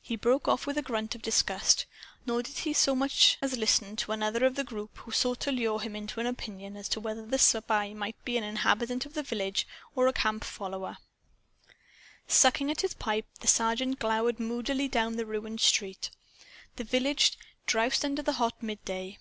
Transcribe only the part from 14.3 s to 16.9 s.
moodily down the ruined street. The